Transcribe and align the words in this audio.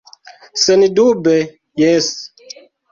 Sendube 0.63 1.37
jes. 1.79 2.07